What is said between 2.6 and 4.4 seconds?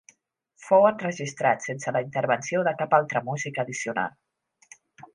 de cap altre músic addicional.